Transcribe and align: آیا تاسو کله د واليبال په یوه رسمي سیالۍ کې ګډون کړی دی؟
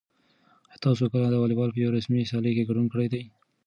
آیا 0.69 0.75
تاسو 0.85 1.03
کله 1.13 1.27
د 1.29 1.35
واليبال 1.41 1.69
په 1.73 1.79
یوه 1.83 1.95
رسمي 1.97 2.21
سیالۍ 2.29 2.51
کې 2.55 2.67
ګډون 2.69 2.85
کړی 2.93 3.07
دی؟ 3.13 3.23